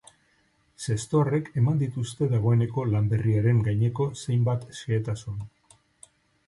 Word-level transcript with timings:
Zestoarrek 0.85 1.51
eman 1.61 1.77
dituzte 1.83 2.31
dagoeneko 2.33 2.87
lan 2.95 3.13
berriaren 3.13 3.61
gaineko 3.69 4.09
zenbait 4.25 4.69
xehetasun. 4.81 5.43